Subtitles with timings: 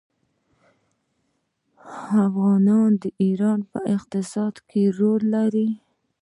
[2.27, 5.69] افغانان د ایران په اقتصاد کې رول لري.